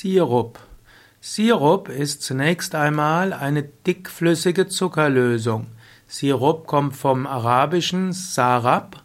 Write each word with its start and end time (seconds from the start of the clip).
Sirup. 0.00 0.60
Sirup 1.20 1.88
ist 1.88 2.22
zunächst 2.22 2.76
einmal 2.76 3.32
eine 3.32 3.64
dickflüssige 3.64 4.68
Zuckerlösung. 4.68 5.66
Sirup 6.06 6.68
kommt 6.68 6.94
vom 6.94 7.26
arabischen 7.26 8.12
Sarab 8.12 9.02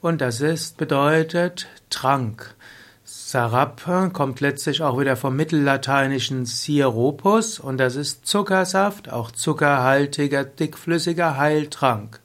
und 0.00 0.20
das 0.20 0.40
ist 0.40 0.76
bedeutet 0.76 1.66
Trank. 1.90 2.54
Sarab 3.02 3.82
kommt 4.12 4.38
letztlich 4.40 4.82
auch 4.82 5.00
wieder 5.00 5.16
vom 5.16 5.34
mittellateinischen 5.34 6.46
Sirupus 6.46 7.58
und 7.58 7.78
das 7.78 7.96
ist 7.96 8.24
Zuckersaft, 8.24 9.10
auch 9.10 9.32
zuckerhaltiger, 9.32 10.44
dickflüssiger 10.44 11.36
Heiltrank. 11.36 12.20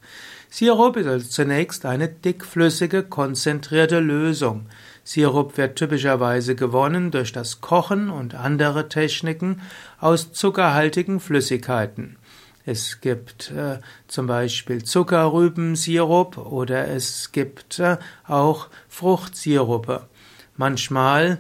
Sirup 0.48 0.96
ist 0.98 1.08
also 1.08 1.28
zunächst 1.28 1.88
eine 1.88 2.08
dickflüssige, 2.08 3.02
konzentrierte 3.02 4.00
Lösung. 4.00 4.68
Sirup 5.04 5.58
wird 5.58 5.76
typischerweise 5.78 6.56
gewonnen 6.56 7.12
durch 7.12 7.32
das 7.32 7.62
Kochen 7.62 8.10
und 8.10 8.36
andere 8.36 8.90
Techniken 8.90 9.62
aus 10.00 10.32
zuckerhaltigen 10.32 11.20
Flüssigkeiten. 11.20 12.18
Es 12.66 13.02
gibt 13.02 13.52
äh, 13.52 13.80
zum 14.08 14.28
Beispiel 14.28 14.84
Zuckerrübensirup 14.84 16.38
oder 16.38 16.88
es 16.88 17.32
gibt 17.32 17.80
äh, 17.80 17.98
auch 18.28 18.68
Fruchtsirupe. 18.88 20.08
Manchmal 20.58 21.40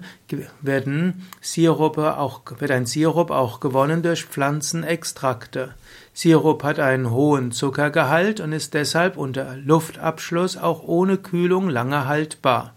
werden 0.61 1.27
Sirupe 1.41 2.17
auch, 2.17 2.41
wird 2.57 2.71
ein 2.71 2.87
Sirup 2.87 3.29
auch 3.29 3.59
gewonnen 3.59 4.01
durch 4.01 4.25
Pflanzenextrakte. 4.25 5.75
Sirup 6.13 6.63
hat 6.63 6.79
einen 6.79 7.11
hohen 7.11 7.51
Zuckergehalt 7.51 8.39
und 8.39 8.51
ist 8.51 8.73
deshalb 8.73 9.17
unter 9.17 9.55
Luftabschluss 9.57 10.57
auch 10.57 10.81
ohne 10.83 11.17
Kühlung 11.17 11.69
lange 11.69 12.07
haltbar. 12.07 12.73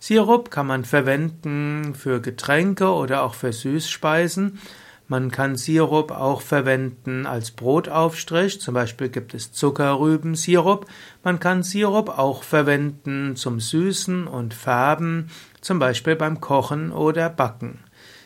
Sirup 0.00 0.50
kann 0.50 0.66
man 0.66 0.84
verwenden 0.84 1.94
für 1.94 2.20
Getränke 2.20 2.92
oder 2.92 3.22
auch 3.22 3.34
für 3.34 3.52
Süßspeisen. 3.52 4.58
Man 5.10 5.30
kann 5.30 5.56
Sirup 5.56 6.10
auch 6.10 6.42
verwenden 6.42 7.24
als 7.24 7.50
Brotaufstrich, 7.50 8.60
zum 8.60 8.74
Beispiel 8.74 9.08
gibt 9.08 9.32
es 9.32 9.52
Zuckerrübensirup. 9.52 10.86
Man 11.24 11.40
kann 11.40 11.62
Sirup 11.62 12.18
auch 12.18 12.42
verwenden 12.42 13.34
zum 13.34 13.58
Süßen 13.58 14.26
und 14.26 14.52
Färben, 14.52 15.30
zum 15.62 15.78
Beispiel 15.78 16.14
beim 16.14 16.40
Kochen 16.42 16.92
oder 16.92 17.30
Backen. 17.30 17.80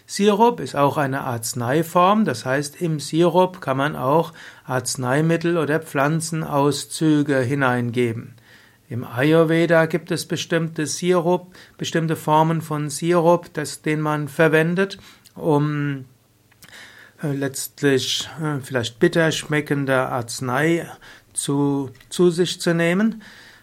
Sirup 0.07 0.59
ist 0.59 0.75
auch 0.75 0.97
eine 0.97 1.23
Arzneiform, 1.23 2.25
das 2.25 2.45
heißt, 2.45 2.83
im 2.83 2.99
Sirup 2.99 3.61
kann 3.61 3.77
man 3.77 3.95
auch 3.95 4.33
Arzneimittel 4.65 5.57
oder 5.57 5.79
Pflanzenauszüge 5.79 7.39
hineingeben. 7.39 8.35
Im 8.93 9.05
Ayurveda 9.05 9.87
gibt 9.87 10.11
es 10.11 10.27
bestimmte 10.27 10.87
Sirup, 10.87 11.55
bestimmte 11.79 12.15
Formen 12.15 12.61
von 12.61 12.91
Sirup, 12.91 13.51
das, 13.55 13.81
den 13.81 14.03
man 14.03 14.29
verwendet, 14.29 14.99
um 15.35 16.05
äh, 17.23 17.33
letztlich 17.33 18.29
äh, 18.43 18.61
vielleicht 18.61 18.99
bitter 18.99 19.33
schmeckende 19.33 19.97
Arznei 19.97 20.87
zu, 21.33 21.89
zu 22.11 22.29
sich 22.29 22.61
zu 22.61 22.75
nehmen. 22.75 23.23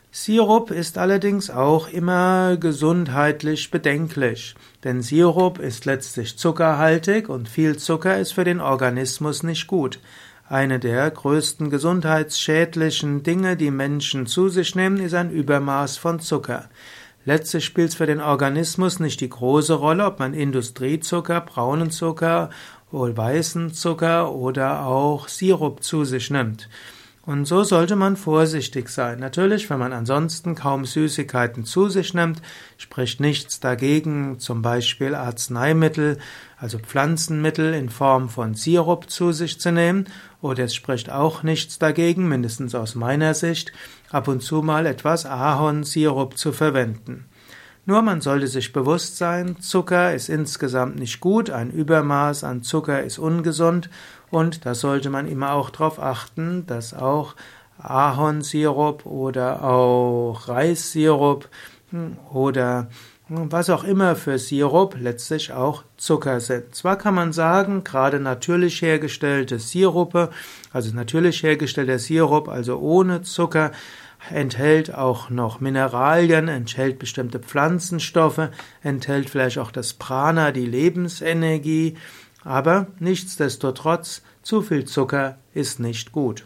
Sirup 0.09 0.71
ist 0.71 0.97
allerdings 0.97 1.51
auch 1.51 1.89
immer 1.89 2.57
gesundheitlich 2.57 3.69
bedenklich, 3.69 4.55
denn 4.83 5.03
Sirup 5.03 5.59
ist 5.59 5.85
letztlich 5.85 6.39
zuckerhaltig 6.39 7.29
und 7.29 7.47
viel 7.47 7.77
Zucker 7.77 8.17
ist 8.17 8.31
für 8.31 8.45
den 8.45 8.61
Organismus 8.61 9.43
nicht 9.43 9.67
gut. 9.67 9.99
Eine 10.51 10.79
der 10.79 11.11
größten 11.11 11.69
gesundheitsschädlichen 11.69 13.21
Dinge, 13.21 13.55
die 13.55 13.69
Menschen 13.69 14.25
zu 14.25 14.49
sich 14.49 14.73
nehmen, 14.73 14.97
ist 14.97 15.13
ein 15.13 15.29
Übermaß 15.29 15.97
von 15.97 16.19
Zucker. 16.19 16.69
Letztlich 17.23 17.63
spielt 17.63 17.89
es 17.89 17.95
für 17.95 18.07
den 18.07 18.19
Organismus 18.19 18.99
nicht 18.99 19.21
die 19.21 19.29
große 19.29 19.75
Rolle, 19.75 20.07
ob 20.07 20.17
man 20.17 20.33
Industriezucker, 20.33 21.41
braunen 21.41 21.91
Zucker, 21.91 22.49
weißen 22.89 23.75
Zucker 23.75 24.33
oder 24.33 24.87
auch 24.87 25.27
Sirup 25.27 25.83
zu 25.83 26.03
sich 26.03 26.31
nimmt. 26.31 26.67
Und 27.29 27.45
so 27.45 27.63
sollte 27.63 27.95
man 27.95 28.17
vorsichtig 28.17 28.89
sein. 28.89 29.19
Natürlich, 29.19 29.69
wenn 29.69 29.77
man 29.77 29.93
ansonsten 29.93 30.55
kaum 30.55 30.85
Süßigkeiten 30.85 31.63
zu 31.63 31.87
sich 31.87 32.15
nimmt, 32.15 32.41
spricht 32.79 33.19
nichts 33.19 33.59
dagegen, 33.59 34.39
zum 34.39 34.63
Beispiel 34.63 35.13
Arzneimittel, 35.13 36.17
also 36.57 36.79
Pflanzenmittel 36.79 37.75
in 37.75 37.89
Form 37.89 38.29
von 38.29 38.55
Sirup 38.55 39.11
zu 39.11 39.31
sich 39.31 39.59
zu 39.59 39.71
nehmen. 39.71 40.05
Oder 40.41 40.63
es 40.63 40.73
spricht 40.73 41.11
auch 41.11 41.43
nichts 41.43 41.77
dagegen, 41.77 42.27
mindestens 42.27 42.73
aus 42.73 42.95
meiner 42.95 43.35
Sicht, 43.35 43.73
ab 44.09 44.27
und 44.27 44.41
zu 44.41 44.63
mal 44.63 44.87
etwas 44.87 45.27
Ahornsirup 45.27 46.35
zu 46.35 46.51
verwenden. 46.51 47.25
Nur 47.89 48.03
man 48.03 48.21
sollte 48.21 48.47
sich 48.47 48.71
bewusst 48.71 49.17
sein, 49.17 49.59
Zucker 49.61 50.13
ist 50.13 50.29
insgesamt 50.29 50.97
nicht 50.97 51.19
gut, 51.19 51.49
ein 51.49 51.71
Übermaß 51.71 52.43
an 52.43 52.61
Zucker 52.61 53.01
ist 53.01 53.17
ungesund 53.17 53.89
und 54.29 54.63
da 54.67 54.75
sollte 54.75 55.09
man 55.09 55.27
immer 55.27 55.53
auch 55.53 55.71
darauf 55.71 55.99
achten, 55.99 56.67
dass 56.67 56.93
auch 56.93 57.33
Ahornsirup 57.79 59.07
oder 59.07 59.63
auch 59.63 60.47
Reissirup 60.47 61.49
hm, 61.89 62.17
oder 62.31 62.89
was 63.29 63.69
auch 63.69 63.83
immer 63.83 64.15
für 64.15 64.39
Sirup 64.39 64.95
letztlich 64.99 65.51
auch 65.51 65.83
Zucker 65.97 66.39
sind. 66.39 66.73
Zwar 66.73 66.97
kann 66.97 67.13
man 67.13 67.31
sagen, 67.31 67.83
gerade 67.83 68.19
natürlich 68.19 68.81
hergestellte 68.81 69.59
Sirupe, 69.59 70.29
also 70.73 70.93
natürlich 70.95 71.43
hergestellter 71.43 71.99
Sirup, 71.99 72.49
also 72.49 72.79
ohne 72.79 73.21
Zucker, 73.21 73.71
enthält 74.31 74.93
auch 74.93 75.29
noch 75.29 75.59
Mineralien, 75.59 76.47
enthält 76.47 76.99
bestimmte 76.99 77.39
Pflanzenstoffe, 77.39 78.49
enthält 78.81 79.29
vielleicht 79.29 79.59
auch 79.59 79.71
das 79.71 79.93
Prana, 79.93 80.51
die 80.51 80.65
Lebensenergie, 80.65 81.97
aber 82.43 82.87
nichtsdestotrotz, 82.99 84.23
zu 84.41 84.61
viel 84.61 84.85
Zucker 84.85 85.37
ist 85.53 85.79
nicht 85.79 86.11
gut. 86.11 86.45